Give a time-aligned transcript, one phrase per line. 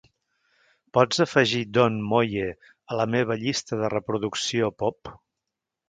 [0.97, 5.19] Pots afegir don moye a la meva llista de reproducció Pop?